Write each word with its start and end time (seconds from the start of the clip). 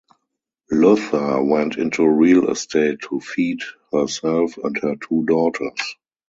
Luther 0.71 1.43
went 1.43 1.77
into 1.77 2.07
real 2.09 2.49
estate 2.49 3.01
to 3.07 3.19
feed 3.19 3.59
herself 3.91 4.57
and 4.57 4.75
her 4.79 4.95
two 4.95 5.25
daughters. 5.27 5.79